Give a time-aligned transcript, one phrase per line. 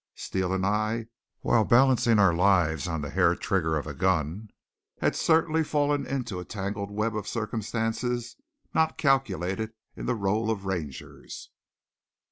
[0.15, 1.09] Steele and I,
[1.41, 4.49] while balancing our lives on the hair trigger of a gun,
[4.97, 8.35] had certainly fallen into a tangled web of circumstances
[8.73, 11.51] not calculated in the role of Rangers.